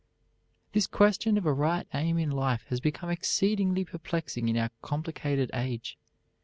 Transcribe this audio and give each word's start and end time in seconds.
This 0.73 0.87
question 0.87 1.37
of 1.37 1.45
a 1.45 1.53
right 1.53 1.85
aim 1.93 2.17
in 2.17 2.31
life 2.31 2.65
has 2.69 2.79
become 2.79 3.11
exceedingly 3.11 3.85
perplexing 3.85 4.49
in 4.49 4.57
our 4.57 4.71
complicated 4.81 5.51
age. 5.53 5.95